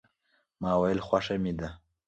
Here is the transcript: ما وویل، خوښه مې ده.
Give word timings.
ما 0.61 0.71
وویل، 0.75 0.99
خوښه 1.07 1.35
مې 1.43 1.53
ده. 1.59 1.69